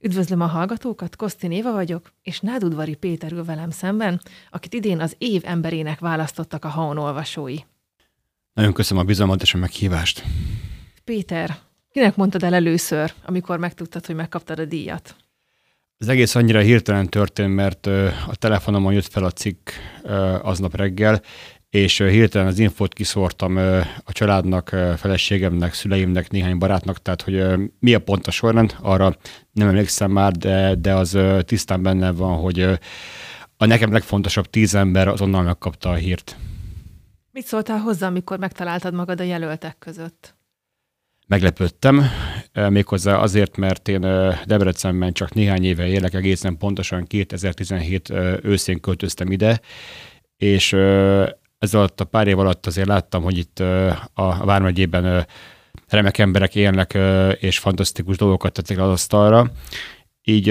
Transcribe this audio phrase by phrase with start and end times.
[0.00, 4.20] Üdvözlöm a hallgatókat, Kosztin Éva vagyok, és Nádudvari Péter ül velem szemben,
[4.50, 7.56] akit idén az év emberének választottak a Haon olvasói.
[8.52, 10.24] Nagyon köszönöm a bizalmat és a meghívást.
[11.04, 11.56] Péter,
[11.90, 15.16] kinek mondtad el először, amikor megtudtad, hogy megkaptad a díjat?
[15.98, 17.86] Az egész annyira hirtelen történt, mert
[18.26, 19.70] a telefonomon jött fel a cikk
[20.42, 21.22] aznap reggel,
[21.74, 23.56] és hirtelen az infót kiszórtam
[24.04, 27.44] a családnak, feleségemnek, szüleimnek, néhány barátnak, tehát hogy
[27.78, 29.16] mi a pont a sorrend, arra
[29.52, 32.60] nem emlékszem már, de, de az tisztán benne van, hogy
[33.56, 36.36] a nekem legfontosabb tíz ember azonnal megkapta a hírt.
[37.30, 40.34] Mit szóltál hozzá, amikor megtaláltad magad a jelöltek között?
[41.26, 42.02] Meglepődtem,
[42.68, 44.00] méghozzá azért, mert én
[44.46, 48.10] Debrecenben csak néhány éve élek, egészen pontosan 2017
[48.42, 49.60] őszén költöztem ide,
[50.36, 50.76] és
[51.64, 53.58] ez alatt a pár év alatt azért láttam, hogy itt
[54.14, 55.26] a Vármegyében
[55.88, 56.98] remek emberek élnek,
[57.40, 59.50] és fantasztikus dolgokat tettek az asztalra.
[60.22, 60.50] Így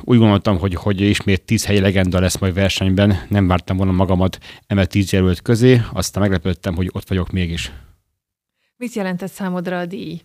[0.00, 4.38] úgy gondoltam, hogy, hogy ismét tíz helyi legenda lesz majd versenyben, nem vártam volna magamat
[4.66, 7.72] eme tíz jelölt közé, aztán meglepődtem, hogy ott vagyok mégis.
[8.76, 10.20] Mit jelentett számodra a díj?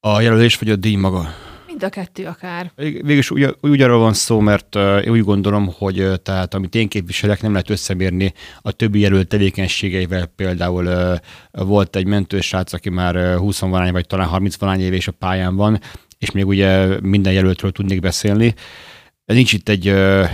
[0.00, 1.34] A jelölés vagy a díj maga?
[1.78, 2.72] Mind a kettő akár.
[2.76, 6.88] Végülis úgy, úgy arról van szó, mert uh, úgy gondolom, hogy uh, tehát amit én
[6.88, 10.26] képviselek, nem lehet összemérni a többi jelölt tevékenységeivel.
[10.26, 14.92] Például uh, volt egy mentősrác, aki már uh, 20 valány, vagy talán 30 valány év
[14.92, 15.80] és a pályán van,
[16.18, 18.54] és még ugye minden jelöltről tudnék beszélni.
[19.24, 19.88] Nincs itt egy,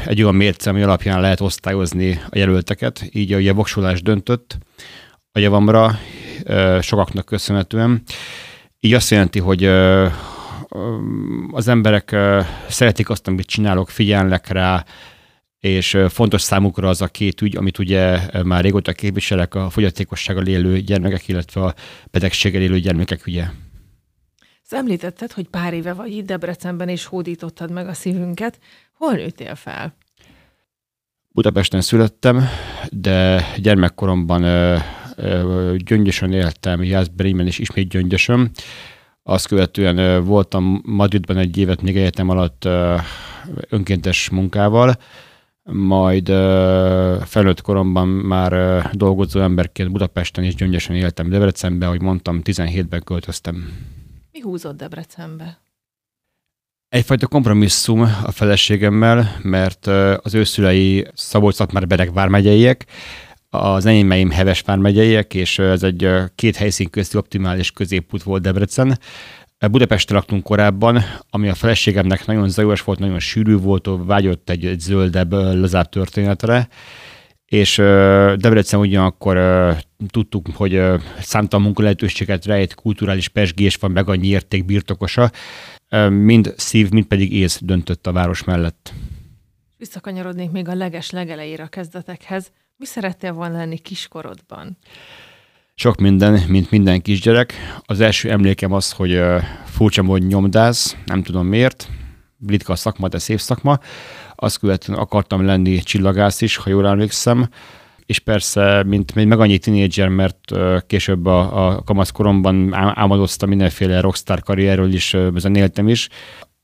[0.06, 4.58] egy olyan mérce, ami alapján lehet osztályozni a jelölteket, így a, a voksolás döntött
[5.32, 5.98] a javamra,
[6.80, 8.02] sokaknak köszönhetően.
[8.80, 9.70] Így azt jelenti, hogy
[11.50, 12.16] az emberek
[12.68, 14.84] szeretik azt, amit csinálok, figyelnek rá,
[15.60, 20.80] és fontos számukra az a két ügy, amit ugye már régóta képviselek, a fogyatékossággal élő
[20.80, 21.74] gyermekek, illetve a
[22.10, 23.44] betegséggel élő gyermekek ügye.
[24.62, 28.58] Ezt említetted, hogy pár éve vagy itt Debrecenben, és hódítottad meg a szívünket.
[28.92, 29.96] Hol nőttél fel?
[31.28, 32.48] Budapesten születtem,
[32.90, 34.42] de gyermekkoromban
[35.76, 38.50] gyöngyösen éltem, Jászberényben és ismét gyöngyösön.
[39.26, 42.68] Azt követően voltam Madridban egy évet még egyetem alatt
[43.68, 44.96] önkéntes munkával,
[45.62, 46.26] majd
[47.26, 53.72] felnőtt koromban már dolgozó emberként Budapesten és gyöngyösen éltem Debrecenbe, ahogy mondtam, 17-ben költöztem.
[54.32, 55.58] Mi húzott Debrecenbe?
[56.88, 59.86] Egyfajta kompromisszum a feleségemmel, mert
[60.22, 62.86] az ő szülei szabolcs már Bereg vármegyeiek,
[63.54, 68.98] az enyémeim Heves vármegyeiek, és ez egy két helyszín közti optimális középút volt Debrecen.
[69.70, 74.80] Budapesten laktunk korábban, ami a feleségemnek nagyon zajos volt, nagyon sűrű volt, vágyott egy, egy
[74.80, 76.68] zöldebb, lazább történetre,
[77.46, 77.76] és
[78.36, 79.38] Debrecen ugyanakkor
[80.08, 80.82] tudtuk, hogy
[81.20, 85.30] számtalan munkalehetőséget rejt, kulturális pesgés van, meg annyi érték birtokosa,
[86.08, 88.92] mind szív, mind pedig ész döntött a város mellett.
[89.76, 92.50] Visszakanyarodnék még a leges legelejére a kezdetekhez.
[92.84, 94.76] Mi szerettél volna lenni kiskorodban?
[95.74, 97.54] Sok minden, mint minden kisgyerek.
[97.84, 99.20] Az első emlékem az, hogy
[99.64, 101.88] furcsa mód nyomdász, nem tudom miért,
[102.46, 103.78] ritka a szakma, de szép szakma.
[104.34, 107.48] Azt követően akartam lenni csillagász is, ha jól emlékszem,
[108.06, 110.52] és persze, mint még meg annyi tinédzser, mert
[110.86, 115.16] később a, a kamaszkoromban álmodoztam mindenféle rockstar karrierről is,
[115.52, 116.08] éltem is.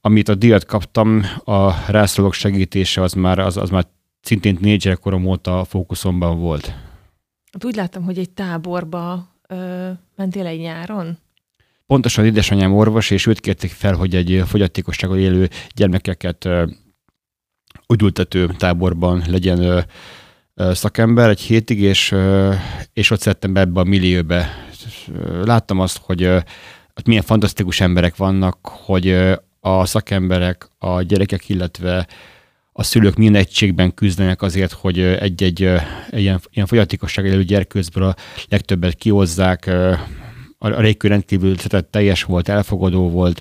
[0.00, 3.84] Amit a díjat kaptam, a rászorulók segítése, az már, az, az már
[4.20, 6.66] szintén négy korom óta fókuszomban volt.
[7.52, 11.18] Hát úgy láttam, hogy egy táborba ö, mentél egy nyáron?
[11.86, 16.66] Pontosan édesanyám orvos, és őt kérték fel, hogy egy fogyatékossággal élő gyermekeket ö,
[17.88, 19.80] üdültető táborban legyen ö,
[20.54, 22.54] ö, szakember egy hétig, és, ö,
[22.92, 24.48] és ott szedtem be ebbe a millióbe.
[25.44, 26.38] Láttam azt, hogy ö,
[27.04, 32.06] milyen fantasztikus emberek vannak, hogy ö, a szakemberek, a gyerekek, illetve
[32.80, 35.60] a szülők minden egységben küzdenek azért, hogy egy-egy
[36.10, 38.14] ilyen, ilyen fogyatékosság élő gyerkőzből a
[38.48, 39.70] legtöbbet kihozzák.
[40.58, 41.56] A régkő rendkívül
[41.90, 43.40] teljes volt, elfogadó volt.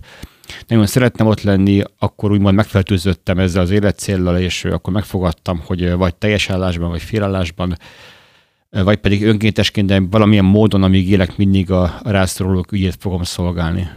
[0.68, 6.16] Nagyon szerettem ott lenni, akkor úgymond megfeltőzöttem ezzel az életcéllal, és akkor megfogadtam, hogy vagy
[6.16, 7.78] teljes állásban, vagy félállásban,
[8.70, 13.90] vagy pedig önkéntesként, de valamilyen módon, amíg élek, mindig a rászorulók ügyét fogom szolgálni.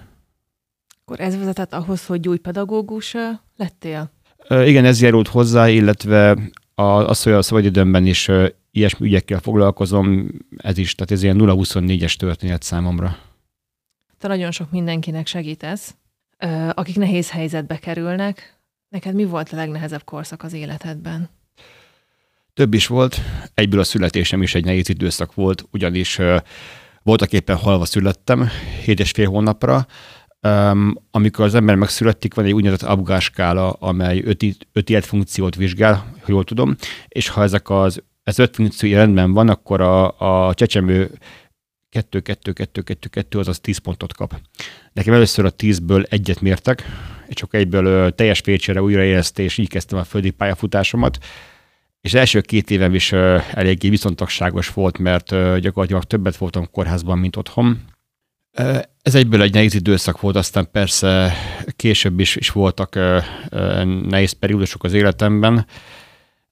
[1.00, 3.15] Akkor ez vezetett ahhoz, hogy gyógypedagógus
[3.56, 4.11] lettél?
[4.49, 6.39] Igen, ez járult hozzá, illetve
[6.75, 8.31] a, az, hogy a szabadidőmben is
[8.71, 13.17] ilyesmi ügyekkel foglalkozom, ez is, tehát ez ilyen 0-24-es történet számomra.
[14.19, 15.94] Te nagyon sok mindenkinek segítesz,
[16.71, 18.61] akik nehéz helyzetbe kerülnek.
[18.89, 21.29] Neked mi volt a legnehezebb korszak az életedben?
[22.55, 23.21] Több is volt.
[23.55, 26.19] Egyből a születésem is egy nehéz időszak volt, ugyanis
[27.03, 28.49] voltak éppen halva születtem,
[28.85, 29.87] hét és fél hónapra,
[30.49, 35.94] Um, amikor az ember megszületik, van egy úgynevezett Apgar skála, amely öt, öt életfunkciót vizsgál,
[35.94, 36.77] ha jól tudom,
[37.09, 40.19] és ha ezek az ez öt funkció rendben van, akkor a,
[40.49, 41.11] a csecsemő
[41.89, 44.41] 2, 2, 2, 2, 2, azaz 10 pontot kap.
[44.93, 46.83] Nekem először a 10-ből egyet mértek,
[47.27, 51.19] és csak egyből teljes pécsére újraéleszte, és így kezdtem a földi pályafutásomat.
[52.00, 57.37] És az első két évem is eléggé viszontagságos volt, mert gyakorlatilag többet voltam kórházban, mint
[57.37, 57.81] otthon.
[59.03, 61.33] Ez egyből egy nehéz időszak volt, aztán persze
[61.77, 62.99] később is, is voltak
[64.09, 65.67] nehéz periódusok az életemben,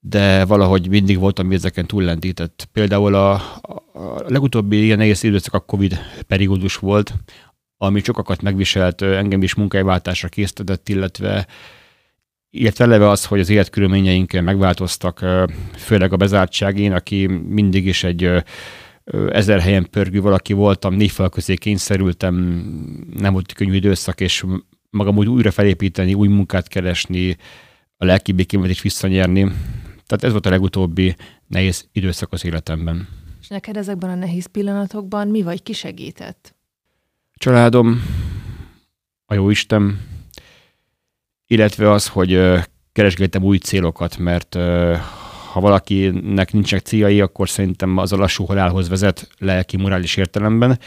[0.01, 2.69] de valahogy mindig voltam ezeken túllendített.
[2.73, 7.15] Például a, a legutóbbi ilyen nehéz időszak a Covid periódus volt,
[7.77, 11.47] ami sokakat megviselt, engem is munkahelyváltásra késztetett, illetve
[12.51, 15.25] illetve eleve az, hogy az életkörülményeink megváltoztak,
[15.77, 16.79] főleg a bezártság.
[16.79, 18.43] Én, aki mindig is egy
[19.31, 22.35] ezer helyen pörgő valaki voltam, négy fal közé kényszerültem,
[23.17, 24.45] nem volt könnyű időszak, és
[24.91, 27.37] magam úgy újra felépíteni, új munkát keresni,
[27.97, 29.41] a lelki békémet is visszanyerni.
[30.07, 31.17] Tehát ez volt a legutóbbi
[31.47, 33.09] nehéz időszak az életemben.
[33.41, 36.55] És neked ezekben a nehéz pillanatokban mi vagy, ki segített?
[37.35, 38.03] Családom,
[39.27, 40.01] a jó Isten,
[41.47, 42.41] illetve az, hogy
[42.93, 44.55] keresgéltem új célokat, mert
[45.53, 50.79] ha valakinek nincsenek céljai, akkor szerintem az a lassú halálhoz vezet lelki, morális értelemben.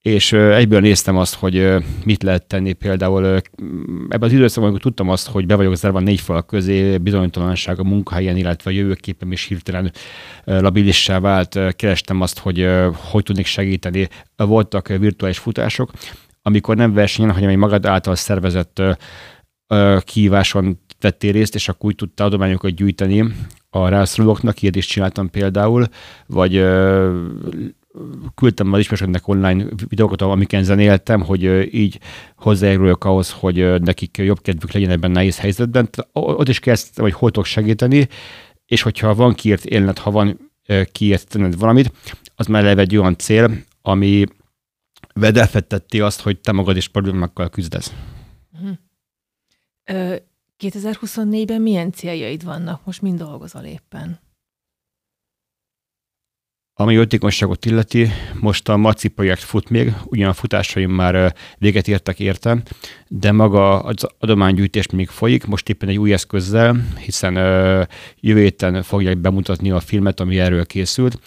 [0.00, 1.74] És egyből néztem azt, hogy
[2.04, 3.24] mit lehet tenni például
[4.08, 7.84] ebben az időszakban, amikor tudtam azt, hogy be vagyok zárva négy fal közé, bizonytalanság a
[7.84, 9.92] munkahelyen, illetve a jövőképem is hirtelen
[10.44, 14.08] labilissá vált, kerestem azt, hogy hogy tudnék segíteni.
[14.36, 15.90] Voltak virtuális futások,
[16.42, 18.82] amikor nem versenyen, hanem egy magad által szervezett
[19.98, 23.32] kihíváson vettél részt, és akkor úgy tudtál adományokat gyűjteni
[23.74, 25.86] a rászorulóknak, ilyet is csináltam például,
[26.26, 27.24] vagy ö,
[28.34, 31.98] küldtem az ismerősöknek online videókat, amiken zenéltem, hogy így
[32.36, 35.88] hozzájáruljak ahhoz, hogy nekik jobb kedvük legyen ebben nehéz helyzetben.
[36.12, 38.08] Ott is kezdtem, hogy hol tudok segíteni,
[38.66, 40.52] és hogyha van kiért élnet, ha van
[40.92, 41.92] kiért tenned valamit,
[42.36, 43.50] az már eleve egy olyan cél,
[43.82, 44.24] ami
[45.14, 47.92] vedelfettetti azt, hogy te magad is problémákkal küzdesz.
[48.52, 50.16] Uh-huh.
[50.62, 52.84] 2024-ben milyen céljaid vannak?
[52.84, 54.20] Most mind dolgozol éppen?
[56.74, 58.08] Ami jótékonyságot illeti,
[58.40, 62.62] most a Maci projekt fut még, ugyan a futásaim már véget értek érte,
[63.08, 67.34] de maga az adománygyűjtés még folyik, most éppen egy új eszközzel, hiszen
[68.20, 71.18] jövő héten fogják bemutatni a filmet, ami erről készült.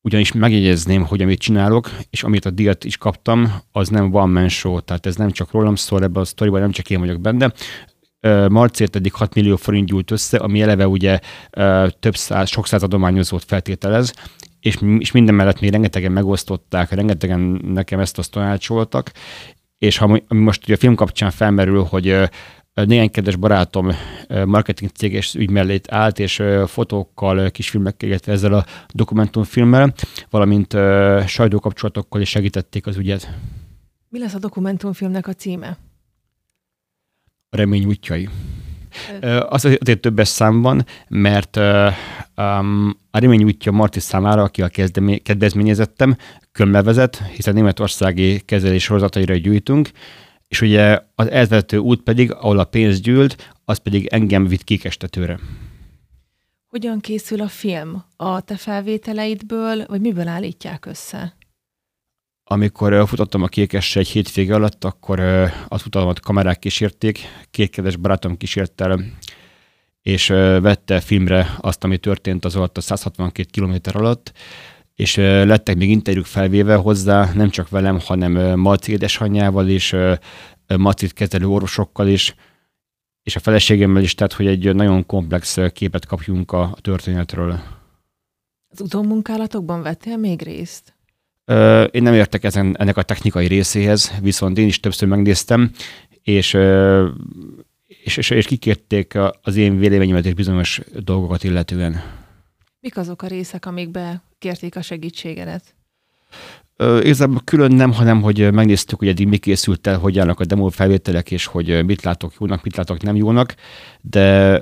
[0.00, 4.48] Ugyanis megjegyezném, hogy amit csinálok, és amit a díjat is kaptam, az nem one man
[4.48, 7.52] show, tehát ez nem csak rólam szól ebben a sztoriban, nem csak én vagyok benne,
[8.48, 11.18] Marcért eddig 6 millió forint gyújt össze, ami eleve ugye
[12.00, 14.12] több száz, sok száz adományozót feltételez,
[14.60, 19.12] és, és minden mellett még rengetegen megosztották, rengetegen nekem ezt azt tanácsoltak,
[19.78, 22.28] és ha ami most ugye a film kapcsán felmerül, hogy
[22.74, 23.92] néhány kedves barátom
[24.44, 29.94] marketing céges ügy mellét állt, és fotókkal, kisfilmekkel, illetve ezzel a dokumentumfilmmel,
[30.30, 30.76] valamint
[31.26, 33.30] sajtókapcsolatokkal is segítették az ügyet.
[34.08, 35.78] Mi lesz a dokumentumfilmnek a címe?
[37.50, 38.28] A remény útjai.
[39.48, 44.68] Az azért többes számban, mert um, a remény útja Marti számára, aki a
[45.22, 46.16] kedvezményezettem,
[46.52, 49.90] kömmel vezet, hiszen németországi kezelés sorozataira gyűjtünk,
[50.48, 55.38] és ugye az elvezető út pedig, ahol a pénz gyűlt, az pedig engem vitt kékestetőre.
[56.66, 58.04] Hogyan készül a film?
[58.16, 61.36] A te felvételeidből, vagy miből állítják össze?
[62.50, 65.20] Amikor futottam a kékes egy hétvége alatt, akkor
[65.68, 69.00] az utamat kamerák kísérték, két kedves barátom kísért el,
[70.02, 70.26] és
[70.60, 74.32] vette filmre azt, ami történt az alatt a 162 km alatt,
[74.94, 79.94] és lettek még interjúk felvéve hozzá, nem csak velem, hanem Marci édesanyjával is,
[80.76, 82.34] Marcit kezelő orvosokkal is,
[83.22, 87.60] és a feleségemmel is, tehát hogy egy nagyon komplex képet kapjunk a történetről.
[88.68, 90.96] Az utómunkálatokban vettél még részt?
[91.90, 95.70] Én nem értek ezen, ennek a technikai részéhez, viszont én is többször megnéztem,
[96.22, 96.56] és,
[97.86, 102.02] és, és, és kikérték az én véleményemet és bizonyos dolgokat illetően.
[102.80, 105.74] Mik azok a részek, amikbe kérték a segítségedet?
[106.78, 110.68] Igazából külön nem, hanem hogy megnéztük, hogy eddig mi készült el, hogy állnak a demo
[110.68, 113.54] felvételek, és hogy mit látok jónak, mit látok nem jónak,
[114.00, 114.58] de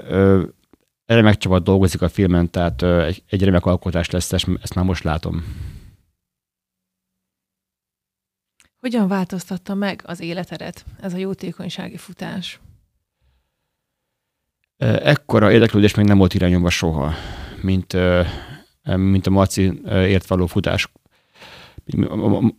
[1.07, 5.45] erre megcsapat dolgozik a filmen, tehát egy, egy remek alkotás lesz, ezt már most látom.
[8.87, 12.61] Hogyan változtatta meg az életedet ez a jótékonysági futás?
[14.77, 17.15] Ekkora érdeklődés még nem volt irányomva soha,
[17.63, 17.97] mint,
[18.97, 20.93] mint a Marci ért való futás,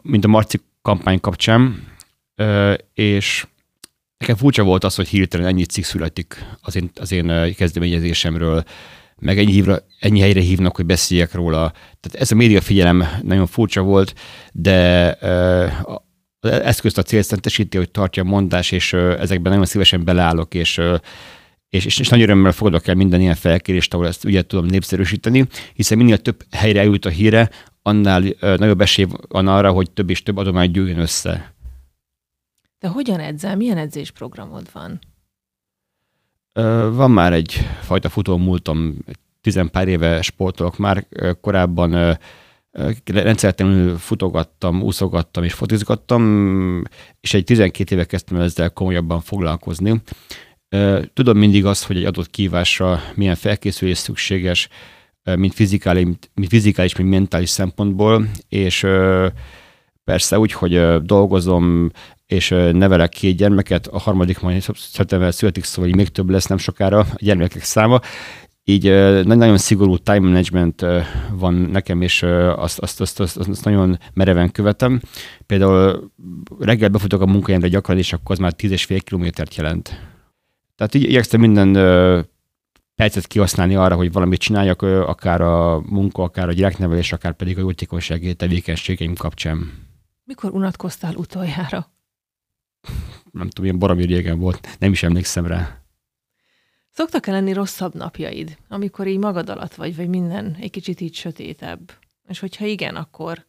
[0.04, 1.88] mint a Marci kampány kapcsán.
[2.94, 3.48] és
[4.18, 8.64] nekem furcsa volt az, hogy hirtelen ennyi cikk születik az én, az én kezdeményezésemről,
[9.16, 11.72] meg ennyi, hívra, ennyi helyre hívnak, hogy beszéljek róla.
[11.72, 14.14] Tehát ez a média figyelem nagyon furcsa volt,
[14.52, 15.18] de
[16.48, 20.82] az eszközt a célszentesíti, hogy tartja a mondás, és ezekben nagyon szívesen beleállok, és
[21.70, 25.48] és, és, és nagy örömmel fogadok el minden ilyen felkérést, ahol ezt ugye tudom népszerűsíteni,
[25.74, 27.50] hiszen minél több helyre eljut a híre,
[27.82, 31.56] annál nagyobb esély van arra, hogy több és több adomány gyűjjön össze.
[32.80, 33.56] De hogyan edzel?
[33.56, 35.00] Milyen edzésprogramod van?
[36.94, 38.98] Van már egy fajta futó múltam,
[39.42, 41.08] tizen pár éve sportolok már,
[41.42, 42.18] korábban
[43.06, 46.84] rendszertelenül futogattam, úszogattam és fotizgattam,
[47.20, 50.02] és egy 12 éve kezdtem ezzel komolyabban foglalkozni.
[51.14, 54.70] Tudom mindig azt, hogy egy adott kívásra milyen felkészülés szükséges,
[55.36, 58.86] mint fizikális, mint fizikális, mint mentális szempontból, és
[60.04, 61.92] persze úgy, hogy dolgozom,
[62.26, 67.00] és nevelek két gyermeket, a harmadik majd szeptember születik, szóval még több lesz nem sokára
[67.00, 68.00] a gyermekek száma,
[68.70, 68.84] így
[69.26, 70.86] nagyon szigorú time management
[71.32, 72.24] van nekem, és
[72.56, 75.02] azt, azt, azt, azt, azt nagyon mereven követem.
[75.46, 76.12] Például
[76.60, 80.00] reggel befutok a munkahelyemre gyakran, és akkor az már 10,5 kilométert jelent.
[80.76, 81.74] Tehát így igyekszem minden
[82.96, 87.62] percet kihasználni arra, hogy valamit csináljak, akár a munka, akár a gyereknevelés, akár pedig a
[87.62, 89.72] jótékonysági tevékenységeim kapcsán.
[90.24, 91.92] Mikor unatkoztál utoljára?
[93.32, 95.87] Nem tudom, ilyen baromi régen volt, nem is emlékszem rá.
[96.98, 101.92] Szoktak-e lenni rosszabb napjaid, amikor így magad alatt vagy, vagy minden egy kicsit így sötétebb?
[102.28, 103.46] És hogyha igen, akkor,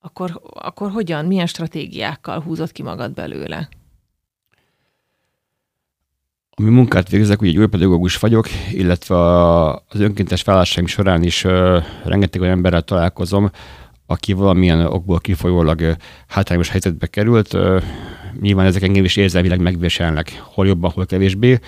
[0.00, 3.68] akkor, akkor hogyan, milyen stratégiákkal húzott ki magad belőle?
[6.50, 9.16] Ami munkát végzek, ugye egy új pedagógus vagyok, illetve
[9.74, 11.42] az önkéntes vállásaim során is
[12.04, 13.50] rengeteg olyan emberrel találkozom,
[14.06, 17.56] aki valamilyen okból kifolyólag hátrányos helyzetbe került.
[18.40, 21.58] Nyilván ezek engem is érzelmileg megviselnek, hol jobban, hol kevésbé.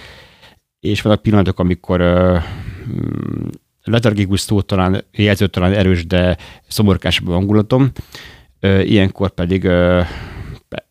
[0.83, 2.43] És vannak pillanatok, amikor uh,
[3.83, 6.37] letargikus szó talán, jelző talán erős, de
[6.69, 7.93] szomorkásabb hangulatom.
[8.63, 10.07] Uh, ilyenkor pedig uh,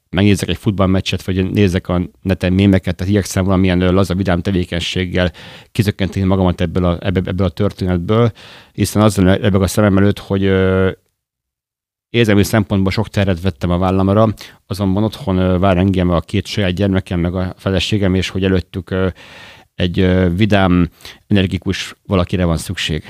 [0.09, 5.31] megnézek egy futballmeccset, vagy nézek a neten mémeket, tehát igyekszem valamilyen laza vidám tevékenységgel
[5.71, 8.31] kizökkenteni magamat ebből a, ebből, a történetből,
[8.71, 10.43] hiszen az ebből a szemem előtt, hogy
[12.09, 14.33] érzelmi szempontból sok terhet vettem a vállamra,
[14.67, 18.95] azonban otthon vár engem a két saját gyermekem, meg a feleségem, és hogy előttük
[19.81, 19.95] egy
[20.35, 20.89] vidám,
[21.27, 23.03] energikus valakire van szükség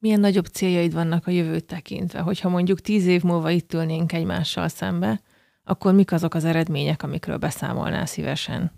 [0.00, 2.20] milyen nagyobb céljaid vannak a jövőt tekintve?
[2.20, 5.20] Hogyha mondjuk tíz év múlva itt ülnénk egymással szembe,
[5.64, 8.72] akkor mik azok az eredmények, amikről beszámolnál szívesen?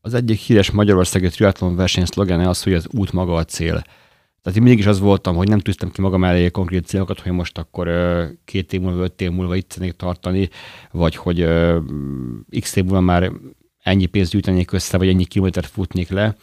[0.00, 3.82] Az egyik híres magyarországi triatlon verseny szlogene az, hogy az út maga a cél.
[4.42, 7.32] Tehát én mindig is az voltam, hogy nem tűztem ki magam elé konkrét célokat, hogy
[7.32, 7.88] most akkor
[8.44, 10.48] két év múlva, öt év múlva itt szeretnék tartani,
[10.90, 11.46] vagy hogy
[12.60, 13.32] x év múlva már
[13.82, 16.36] ennyi pénzt gyűjtenék össze, vagy ennyi kilométert futnék le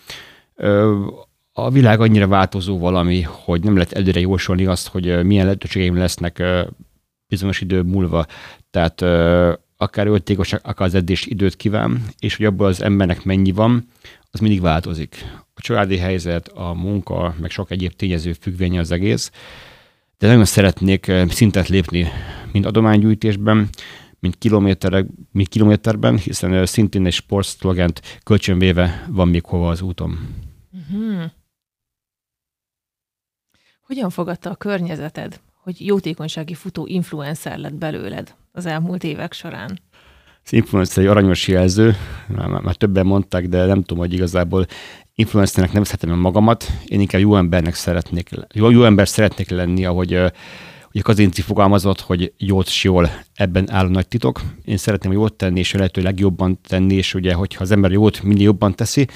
[1.51, 6.43] a világ annyira változó valami, hogy nem lehet előre jósolni azt, hogy milyen lehetőségeim lesznek
[7.27, 8.25] bizonyos idő múlva.
[8.72, 9.01] Tehát
[9.77, 13.88] akár öltékos, akár az edzés időt kíván, és hogy abból az embernek mennyi van,
[14.31, 15.25] az mindig változik.
[15.53, 19.31] A családi helyzet, a munka, meg sok egyéb tényező függvénye az egész.
[20.17, 22.08] De nagyon szeretnék szintet lépni,
[22.51, 23.69] mind adománygyűjtésben,
[24.20, 30.36] mint, kilométerek, mint kilométerben, hiszen szintén egy sportszlogent kölcsönvéve van még hova az úton.
[30.72, 31.24] Uh-huh.
[33.82, 39.80] Hogyan fogadta a környezeted, hogy jótékonysági futó influencer lett belőled az elmúlt évek során?
[40.44, 41.96] Az influencer egy aranyos jelző,
[42.28, 44.66] már, már többen mondták, de nem tudom, hogy igazából
[45.14, 50.32] influencernek nevezhetem magamat, én inkább jó embernek szeretnék, jó, jó ember szeretnék lenni, ahogy
[50.93, 54.41] ugye Kazinci fogalmazott, hogy jót és jól ebben áll a nagy titok.
[54.63, 58.24] Én szeretném jót tenni, és a lehető legjobban tenni, és ugye, hogyha az ember jót
[58.24, 59.08] minél jobban teszi,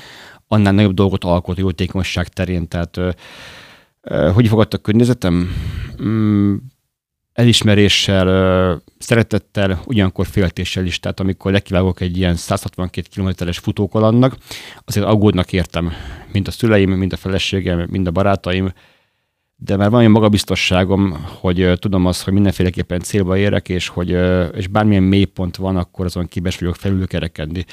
[0.48, 2.68] annál nagyobb dolgot alkot a jótékonyság terén.
[2.68, 3.00] Tehát
[4.34, 5.50] hogy fogadta a környezetem?
[6.04, 6.56] Mm,
[7.34, 11.00] elismeréssel, szeretettel, ugyanakkor féltéssel is.
[11.00, 14.38] Tehát amikor lekivágok egy ilyen 162 kilométeres futókalannak,
[14.86, 15.92] azért aggódnak értem,
[16.32, 18.74] mind a szüleim, mind a feleségem, mind a barátaim,
[19.66, 24.10] de már van olyan magabiztosságom, hogy tudom azt, hogy mindenféleképpen célba érek, és hogy
[24.56, 27.66] és bármilyen mélypont van, akkor azon képes vagyok felülkerekedni.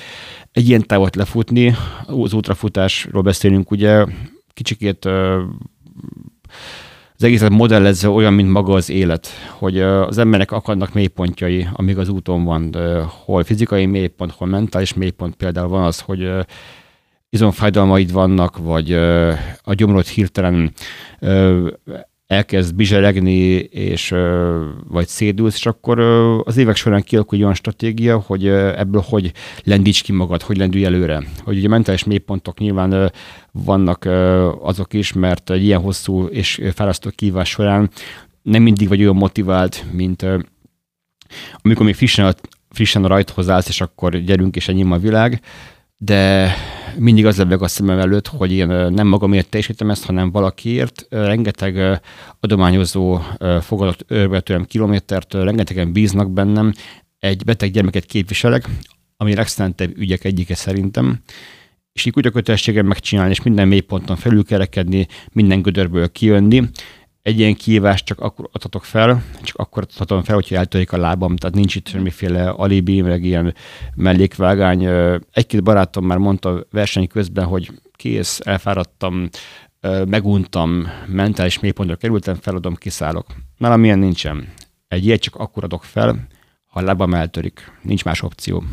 [0.52, 1.75] Egy ilyen távot lefutni,
[2.06, 4.04] az útrafutásról beszélünk, ugye
[4.52, 5.04] kicsikét
[7.16, 9.28] az egészet modellezze olyan, mint maga az élet,
[9.59, 12.76] hogy az emberek akadnak mélypontjai, amíg az úton van,
[13.25, 16.30] hol fizikai mélypont, hol mentális mélypont például van az, hogy
[17.31, 18.93] izomfájdalmaid vannak, vagy
[19.63, 20.73] a gyomrod hirtelen
[22.27, 24.15] elkezd bizseregni, és,
[24.89, 26.01] vagy szédülsz, és akkor
[26.45, 29.33] az évek során kialakul egy olyan stratégia, hogy ebből hogy
[29.65, 31.23] lendíts ki magad, hogy lendülj előre.
[31.45, 33.13] Hogy ugye mentális mélypontok nyilván
[33.53, 34.05] vannak
[34.63, 37.91] azok is, mert egy ilyen hosszú és fárasztó kívás során
[38.43, 40.27] nem mindig vagy olyan motivált, mint
[41.63, 42.35] amikor még frissen,
[42.71, 45.41] frissen rajthoz állsz, és akkor gyerünk, és ennyi a világ,
[46.02, 46.52] de
[46.99, 51.07] mindig az lebeg a szemem előtt, hogy én nem magamért teljesítem ezt, hanem valakiért.
[51.11, 52.00] Rengeteg
[52.40, 53.21] adományozó
[53.61, 54.07] fogadott
[54.45, 56.73] tőlem kilométert, rengetegen bíznak bennem,
[57.19, 58.69] egy beteg gyermeket képviselek,
[59.16, 61.19] ami legszentebb ügyek egyike szerintem,
[61.92, 66.69] és így úgy a kötelességem megcsinálni, és minden mélyponton felülkerekedni, minden gödörből kijönni,
[67.23, 71.37] egy ilyen kihívást csak akkor adhatok fel, csak akkor adhatom fel, hogyha eltörik a lábam,
[71.37, 73.55] tehát nincs itt semmiféle alibi, meg ilyen
[73.95, 74.85] mellékvágány.
[75.33, 79.29] Egy-két barátom már mondta verseny közben, hogy kész, elfáradtam,
[80.07, 83.27] meguntam, mentális mélypontra kerültem, feladom, kiszállok.
[83.57, 84.53] Nálam ilyen nincsen.
[84.89, 86.27] Egy ilyet csak akkor adok fel,
[86.67, 87.73] ha a lábam eltörik.
[87.83, 88.65] Nincs más opció.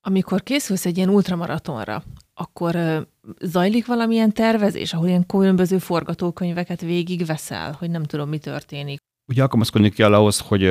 [0.00, 2.02] Amikor készülsz egy ilyen ultramaratonra,
[2.34, 3.06] akkor
[3.40, 8.98] zajlik valamilyen tervezés, ahol ilyen különböző forgatókönyveket végigveszel, hogy nem tudom, mi történik?
[9.26, 10.62] Ugye alkalmazkodni kell ahhoz, hogy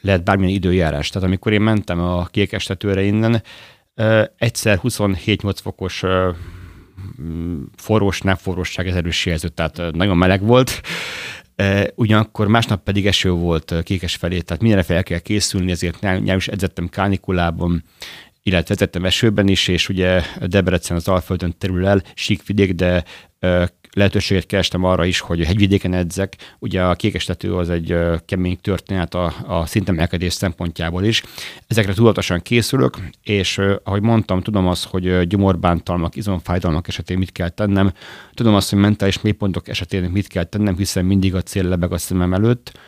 [0.00, 1.08] lehet bármilyen időjárás.
[1.08, 3.42] Tehát amikor én mentem a kékestetőre innen,
[4.36, 6.02] egyszer 27-8 fokos
[7.76, 10.80] forrós, forróság ez erős jelző, tehát nagyon meleg volt.
[11.94, 16.48] Ugyanakkor másnap pedig eső volt kékes felé, tehát mindenre fel kell készülni, ezért nem is
[16.48, 17.84] edzettem kánikulában,
[18.46, 23.04] illetve vezettem esőben is, és ugye Debrecen az Alföldön terül el, síkvidék, de
[23.92, 26.36] lehetőséget kerestem arra is, hogy hegyvidéken edzek.
[26.58, 31.22] Ugye a kékestető az egy kemény történet a, a szintemelkedés szempontjából is.
[31.66, 37.92] Ezekre tudatosan készülök, és ahogy mondtam, tudom azt, hogy gyomorbántalmak, izomfájdalmak esetén mit kell tennem.
[38.34, 41.98] Tudom azt, hogy mentális mélypontok esetén mit kell tennem, hiszen mindig a cél lebeg a
[41.98, 42.78] szemem előtt.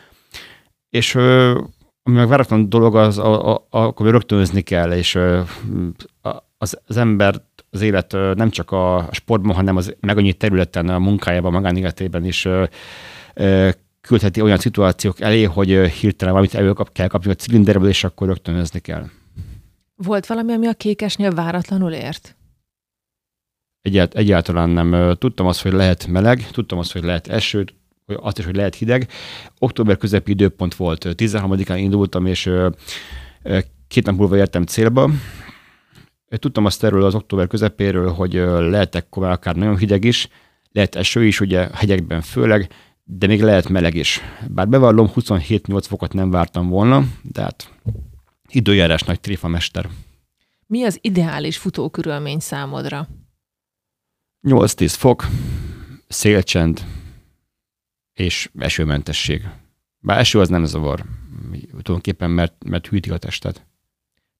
[0.89, 1.17] És
[2.09, 5.19] meg váratlan dolog, az a, a, a, akkor rögtönözni kell, és
[6.57, 10.99] az, az ember az élet nem csak a sportban, hanem az meg annyi területen, a
[10.99, 12.47] munkájában, a magánéletében is
[14.01, 18.79] küldheti olyan szituációk elé, hogy hirtelen valamit elő kell kapni a cilinderből, és akkor rögtönözni
[18.79, 19.05] kell.
[19.95, 22.35] Volt valami, ami a kékesnél váratlanul ért?
[23.81, 25.15] Egyált, egyáltalán nem.
[25.17, 27.65] Tudtam azt, hogy lehet meleg, tudtam azt, hogy lehet eső,
[28.15, 29.07] azt is, hogy lehet hideg.
[29.59, 32.51] Október közepi időpont volt, 13-án indultam, és
[33.87, 35.09] két nap múlva értem célba.
[36.29, 40.27] Tudtam azt erről az október közepéről, hogy lehet ekkor akár nagyon hideg is,
[40.71, 42.71] lehet eső is, ugye hegyekben főleg,
[43.03, 44.21] de még lehet meleg is.
[44.47, 47.73] Bár bevallom, 27-8 fokot nem vártam volna, de hát
[48.49, 49.89] időjárás nagy tréfamester.
[50.65, 53.07] Mi az ideális futókörülmény számodra?
[54.47, 55.27] 8-10 fok,
[56.07, 56.85] szélcsend,
[58.19, 59.49] és esőmentesség.
[59.99, 61.03] Bár eső az nem zavar,
[61.69, 63.65] tulajdonképpen, mert, mert hűti a testet.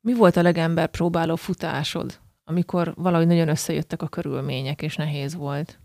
[0.01, 5.79] Mi volt a legember próbáló futásod, amikor valahogy nagyon összejöttek a körülmények, és nehéz volt?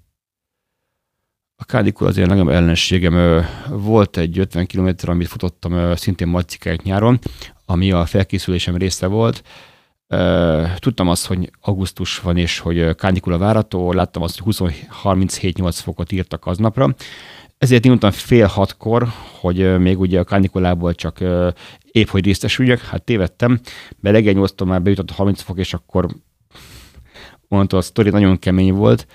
[1.56, 3.44] A kádikul azért nagyon ellenségem.
[3.68, 7.18] Volt egy 50 km, amit futottam szintén Macikáját nyáron,
[7.64, 9.42] ami a felkészülésem része volt.
[10.78, 16.46] Tudtam azt, hogy augusztus van, és hogy kánikula várató, láttam azt, hogy 20-37-8 fokot írtak
[16.46, 16.94] aznapra,
[17.58, 19.08] ezért indultam fél hatkor,
[19.40, 21.20] hogy még ugye a kanikulából csak
[21.92, 23.60] épp, hogy részesüljek, hát tévedtem,
[24.00, 26.08] mert reggel nyolctól már bejutott a 30 fok, és akkor
[27.48, 29.06] mondta, a sztori nagyon kemény volt,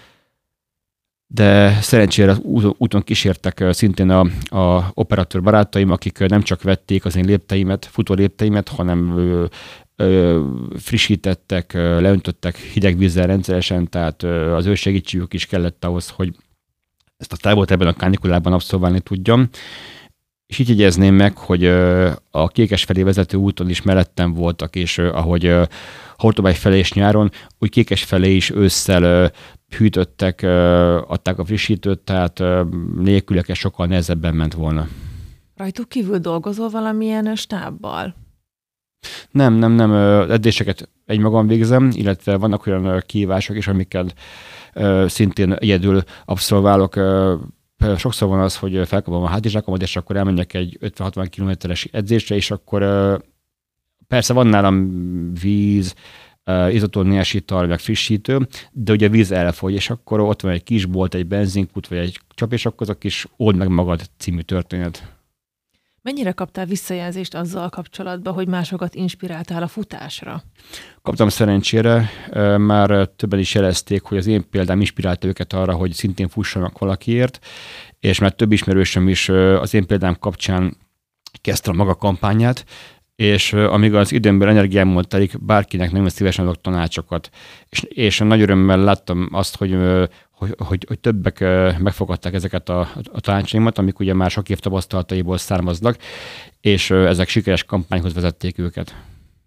[1.32, 2.41] de szerencsére az
[2.78, 4.19] úton kísértek szintén a,
[4.58, 9.45] a operatőr barátaim, akik nem csak vették az én lépteimet, futó lépteimet, hanem ö,
[9.95, 10.43] ö,
[10.78, 16.36] frissítettek, leöntöttek hideg vízzel rendszeresen, tehát ö, az ő segítségük is kellett ahhoz, hogy
[17.19, 19.49] ezt a távot ebben a kánikulában abszolválni tudjam.
[20.47, 21.65] És így jegyezném meg, hogy
[22.32, 25.55] a Kékes felé vezető úton is mellettem voltak, és ahogy
[26.17, 29.32] Hortobágy felé és nyáron, úgy Kékes felé is ősszel
[29.77, 30.41] hűtöttek,
[31.08, 32.43] adták a frissítőt, tehát
[32.97, 34.88] nélküleke sokkal nehezebben ment volna.
[35.55, 38.15] Rajtuk kívül dolgozol valamilyen stábbal?
[39.32, 39.93] Nem, nem, nem.
[40.32, 44.05] Edzéseket egymagam végzem, illetve vannak olyan kihívások is, amikkel
[45.05, 46.99] szintén egyedül abszolválok.
[47.97, 52.51] Sokszor van az, hogy felkapom a hátizsákomat, és akkor elmenjek egy 50-60 kilométeres edzésre, és
[52.51, 52.84] akkor
[54.08, 54.91] persze van nálam
[55.41, 55.95] víz,
[56.69, 60.86] izotóniás ital, meg frissítő, de ugye a víz elfogy, és akkor ott van egy kis
[60.86, 64.41] bolt, egy benzinkút, vagy egy csap, és akkor az a kis old meg magad című
[64.41, 65.18] történet.
[66.10, 70.43] Mennyire kaptál visszajelzést azzal kapcsolatban, hogy másokat inspiráltál a futásra?
[71.02, 72.10] Kaptam szerencsére,
[72.58, 77.45] már többen is jelezték, hogy az én példám inspirálta őket arra, hogy szintén fussanak valakiért,
[78.00, 80.78] és mert több ismerősöm is az én példám kapcsán
[81.41, 82.65] kezdte a maga kampányát,
[83.15, 87.30] és amíg az időmben energiámmal telik, bárkinek nagyon szívesen adok tanácsokat.
[87.69, 89.78] És, és nagy örömmel láttam azt, hogy,
[90.39, 91.39] hogy, hogy, hogy többek
[91.80, 92.80] megfogadták ezeket a,
[93.12, 95.97] a tanácsaimat, amik ugye már sok év tapasztalataiból származnak,
[96.62, 98.95] és ezek sikeres kampányhoz vezették őket.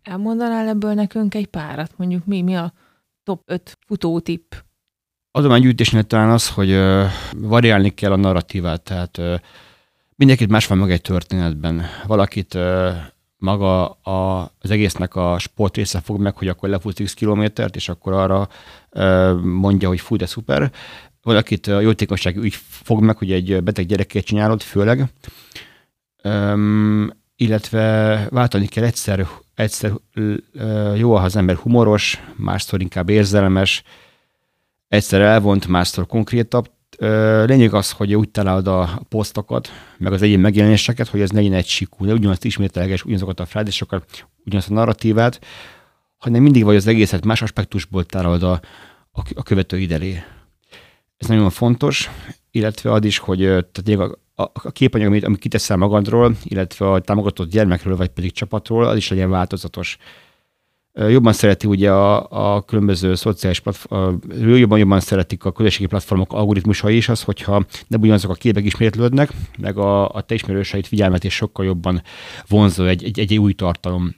[0.03, 1.93] Elmondanál ebből nekünk egy párat?
[1.97, 2.73] Mondjuk mi, mi a
[3.23, 4.53] top 5 futótipp?
[5.31, 6.79] Adománygyűjtésnél talán az, hogy
[7.37, 9.21] variálni kell a narratívát, tehát
[10.17, 11.83] mindenkit más van meg egy történetben.
[12.07, 12.59] Valakit
[13.43, 17.89] maga a, az egésznek a sport része fog meg, hogy akkor lefut x kilométert, és
[17.89, 18.49] akkor arra
[19.43, 20.73] mondja, hogy fú, de szuper.
[21.23, 25.05] Valakit a jótékonyság úgy fog meg, hogy egy beteg gyerekét csinálod, főleg.
[26.25, 29.93] Um, illetve váltani kell egyszer, egyszer
[30.97, 33.83] jó, ha az ember humoros, másszor inkább érzelmes,
[34.89, 36.71] egyszer elvont, másszor konkrétabb,
[37.47, 41.67] Lényeg az, hogy úgy találod a posztokat, meg az egyén megjelenéseket, hogy ez legyen egy
[41.67, 45.41] sikú, ne ugyanazt ismételges, ugyanazokat a frázésokat, ugyanazt a narratívát,
[46.17, 48.61] hanem mindig vagy az egészet más aspektusból találod a,
[49.13, 50.23] a, a követőid elé.
[51.17, 52.11] Ez nagyon fontos,
[52.51, 57.01] illetve az is, hogy tehát a, a, a képanyag, amit, amit kiteszel magadról, illetve a
[57.01, 59.97] támogatott gyermekről, vagy pedig csapatról, az is legyen változatos
[60.95, 66.97] jobban szereti ugye a, a különböző szociális platform, jobban, jobban szeretik a közösségi platformok algoritmusai
[66.97, 71.35] is az, hogyha nem ugyanazok a képek ismétlődnek, meg a, a te ismerőseit figyelmet és
[71.35, 72.03] sokkal jobban
[72.49, 74.15] vonzó egy, egy, egy új tartalom.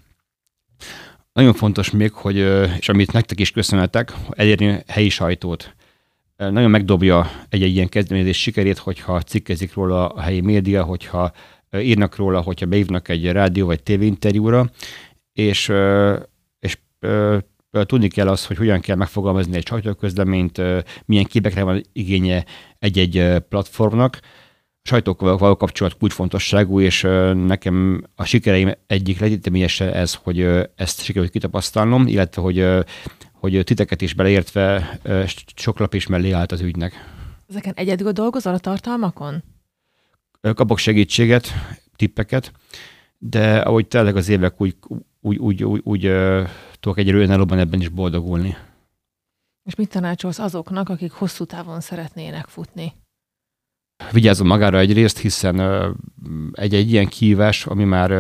[1.33, 2.37] Nagyon fontos még, hogy,
[2.79, 5.75] és amit nektek is köszönhetek, elérni helyi sajtót.
[6.37, 11.33] Nagyon megdobja egy-egy ilyen kezdeményezés sikerét, hogyha cikkezik róla a helyi média, hogyha
[11.79, 14.71] írnak róla, hogyha beívnak egy rádió vagy tévéinterjúra,
[15.33, 15.73] és
[17.71, 20.63] tudni kell az, hogy hogyan kell megfogalmazni egy sajtóközleményt,
[21.05, 22.45] milyen képekre van igénye
[22.79, 24.19] egy-egy platformnak.
[24.83, 27.01] A sajtókkal való kapcsolat kulcsfontosságú, és
[27.35, 30.41] nekem a sikereim egyik legitiményese ez, hogy
[30.77, 32.67] ezt sikerült kitapasztalnom, illetve hogy,
[33.33, 34.99] hogy titeket is beleértve
[35.57, 36.93] sok lap is mellé állt az ügynek.
[37.49, 39.43] Ezeken egyedül dolgozol a tartalmakon?
[40.55, 41.49] Kapok segítséget,
[41.97, 42.53] tippeket,
[43.19, 44.77] de ahogy tényleg az évek úgy,
[45.21, 46.13] úgy, úgy, úgy, úgy
[46.85, 48.57] tudok egyre önállóban ebben is boldogulni.
[49.63, 52.93] És mit tanácsolsz azoknak, akik hosszú távon szeretnének futni?
[54.13, 55.61] Vigyázzon magára egyrészt, hiszen
[56.53, 58.11] egy-egy ilyen kívás, ami már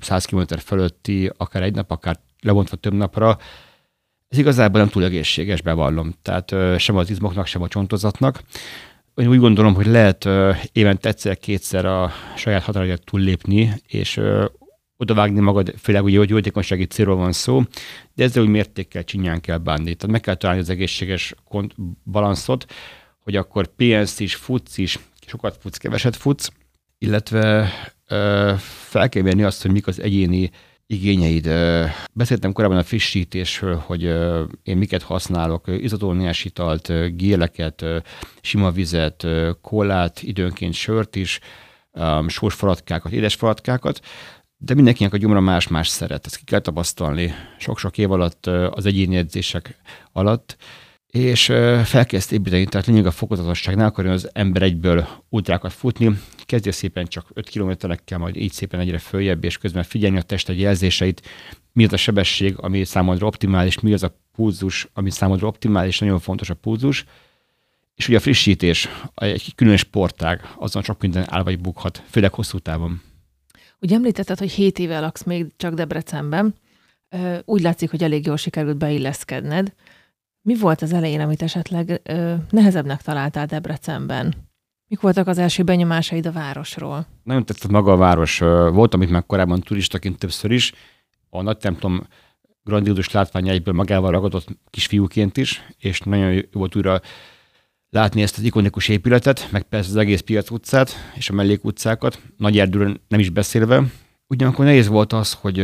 [0.00, 3.38] 100 km fölötti, akár egy nap, akár levontva több napra,
[4.28, 6.14] ez igazából nem túl egészséges, bevallom.
[6.22, 8.42] Tehát sem az izmoknak, sem a csontozatnak.
[9.14, 10.28] Én úgy gondolom, hogy lehet
[10.72, 14.20] évente egyszer-kétszer a saját határokat túllépni, és
[14.98, 17.62] odavágni magad, főleg ugye, hogy jótékonysági célról van szó,
[18.14, 19.94] de ezzel úgy mértékkel csinyán kell bánni.
[19.94, 22.66] Tehát meg kell találni az egészséges kont- balanszot,
[23.18, 26.50] hogy akkor pénzt is, futsz is, sokat futsz, keveset futsz,
[26.98, 27.72] illetve
[28.08, 28.52] ö,
[28.88, 30.50] fel kell venni azt, hogy mik az egyéni
[30.86, 31.50] igényeid.
[32.12, 34.02] Beszéltem korábban a frissítésről, hogy
[34.62, 37.84] én miket használok, izotóniás italt, géleket,
[38.40, 39.26] sima vizet,
[39.60, 41.40] kólát, időnként sört is,
[42.26, 44.00] sósfalatkákat, édesfalatkákat
[44.58, 49.16] de mindenkinek a gyomra más-más szeret, ezt ki kell tapasztalni sok-sok év alatt, az egyéni
[49.16, 49.80] edzések
[50.12, 50.56] alatt,
[51.06, 51.44] és
[51.84, 56.72] fel kell építeni, tehát lényeg a fokozatosság, ne akarjon az ember egyből ultrákat futni, kezdje
[56.72, 60.60] szépen csak 5 kilométerekkel, majd így szépen egyre följebb, és közben figyelni a test egy
[60.60, 61.28] jelzéseit,
[61.72, 66.18] mi az a sebesség, ami számodra optimális, mi az a pulzus, ami számodra optimális, nagyon
[66.18, 67.04] fontos a pulzus,
[67.94, 72.58] és ugye a frissítés, egy külön sportág, azon sok minden áll vagy bukhat, főleg hosszú
[72.58, 73.07] távon.
[73.80, 76.54] Ugye említetted, hogy 7 éve laksz még csak Debrecenben.
[77.44, 79.72] Úgy látszik, hogy elég jól sikerült beilleszkedned.
[80.42, 82.00] Mi volt az elején, amit esetleg
[82.50, 84.34] nehezebbnek találtál Debrecenben?
[84.86, 87.06] Mik voltak az első benyomásaid a városról?
[87.22, 88.38] Nagyon tetszett maga a város.
[88.72, 90.72] Voltam itt már korábban turistaként többször is.
[91.30, 92.06] A nagy templom
[92.62, 97.00] grandiózus látványaiből magával ragadott kisfiúként is, és nagyon jó volt újra
[97.90, 102.58] látni ezt az ikonikus épületet, meg persze az egész piac utcát és a mellékutcákat, nagy
[102.58, 103.82] erdőről nem is beszélve.
[104.26, 105.60] Ugyanakkor nehéz volt az, hogy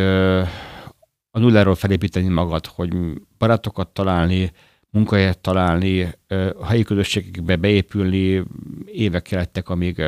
[1.30, 2.94] a nulláról felépíteni magad, hogy
[3.38, 4.52] barátokat találni,
[4.90, 6.14] munkahelyet találni,
[6.60, 8.42] a helyi közösségekbe beépülni,
[8.87, 10.02] évek kelettek, amíg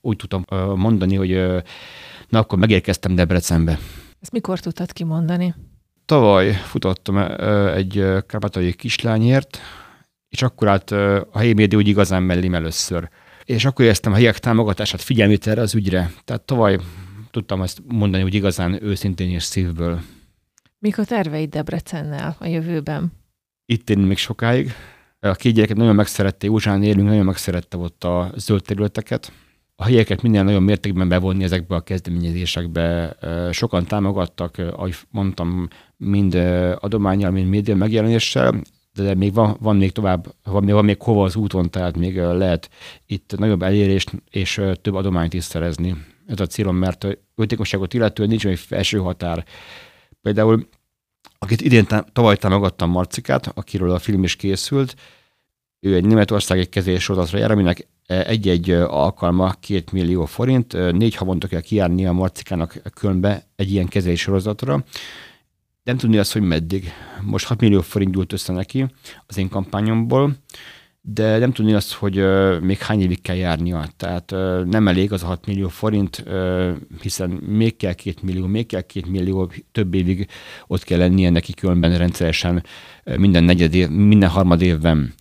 [0.00, 0.44] úgy tudtam
[0.76, 1.30] mondani, hogy
[2.28, 3.78] na akkor megérkeztem Debrecenbe.
[4.20, 5.54] Ezt mikor tudtad kimondani?
[6.04, 7.16] Tavaly futottam
[7.74, 7.92] egy
[8.26, 9.58] kárpátai kislányért,
[10.36, 13.08] és akkor állt a helyi média úgy igazán mellém először.
[13.44, 16.10] És akkor éreztem a helyiek támogatását, figyelmét erre az ügyre.
[16.24, 16.78] Tehát tavaly
[17.30, 20.00] tudtam ezt mondani, hogy igazán őszintén és szívből.
[20.78, 23.12] Mik a terveid Debrecennel a jövőben?
[23.66, 24.72] Itt én még sokáig.
[25.20, 29.32] A két gyereket nagyon megszerette, Józsán élünk, nagyon megszerette ott a zöld területeket.
[29.76, 33.16] A helyeket minden nagyon mértékben bevonni ezekbe a kezdeményezésekbe.
[33.50, 36.34] Sokan támogattak, ahogy mondtam, mind
[36.80, 38.60] adományjal, mind média megjelenéssel,
[38.96, 42.16] de még van, van még tovább, van még, van még hova az úton, tehát még
[42.16, 42.70] lehet
[43.06, 45.96] itt nagyobb elérést és több adományt is szerezni.
[46.26, 47.06] Ez a célom, mert
[47.36, 49.44] jótékonyságot illetően nincs olyan felső határ.
[50.22, 50.68] Például,
[51.38, 54.94] akit idén tavaly támogattam Marcikát, akiről a film is készült,
[55.80, 61.60] ő egy németországi kezés sorozatra jár, aminek egy-egy alkalma két millió forint, négy havonta kell
[61.60, 64.84] kijárni a Marcikának Kölnbe egy ilyen kezés sorozatra,
[65.86, 66.92] nem tudni azt, hogy meddig.
[67.22, 68.86] Most 6 millió forint gyújt össze neki
[69.26, 70.36] az én kampányomból,
[71.00, 72.14] de nem tudni azt, hogy
[72.60, 73.88] még hány évig kell járnia.
[73.96, 74.30] Tehát
[74.66, 76.24] nem elég az a 6 millió forint,
[77.00, 80.28] hiszen még kell 2 millió, még kell 2 millió, több évig
[80.66, 82.64] ott kell lennie neki különben rendszeresen
[83.16, 85.14] minden negyed év, minden harmad évben.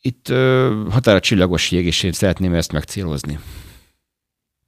[0.00, 0.28] Itt
[0.90, 3.38] határa csillagos jég, és én szeretném ezt megcélozni.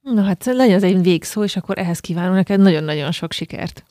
[0.01, 3.85] Na hát legyen az egy végszó, és akkor ehhez kívánunk neked nagyon-nagyon sok sikert.